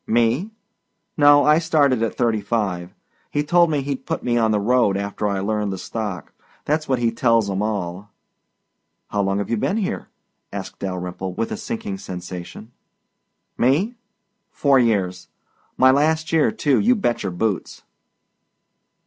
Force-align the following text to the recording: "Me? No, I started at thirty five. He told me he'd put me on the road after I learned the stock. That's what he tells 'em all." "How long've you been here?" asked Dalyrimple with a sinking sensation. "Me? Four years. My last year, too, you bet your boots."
"Me? 0.07 0.49
No, 1.15 1.45
I 1.45 1.59
started 1.59 2.01
at 2.01 2.15
thirty 2.17 2.41
five. 2.41 2.91
He 3.29 3.43
told 3.43 3.69
me 3.69 3.83
he'd 3.83 4.07
put 4.07 4.23
me 4.23 4.35
on 4.35 4.49
the 4.49 4.59
road 4.59 4.97
after 4.97 5.27
I 5.27 5.41
learned 5.41 5.71
the 5.71 5.77
stock. 5.77 6.33
That's 6.65 6.87
what 6.89 6.97
he 6.97 7.11
tells 7.11 7.51
'em 7.51 7.61
all." 7.61 8.09
"How 9.11 9.21
long've 9.21 9.47
you 9.51 9.57
been 9.57 9.77
here?" 9.77 10.09
asked 10.51 10.79
Dalyrimple 10.79 11.35
with 11.35 11.51
a 11.51 11.55
sinking 11.55 11.99
sensation. 11.99 12.71
"Me? 13.59 13.93
Four 14.49 14.79
years. 14.79 15.27
My 15.77 15.91
last 15.91 16.33
year, 16.33 16.51
too, 16.51 16.79
you 16.79 16.95
bet 16.95 17.21
your 17.21 17.31
boots." 17.31 17.83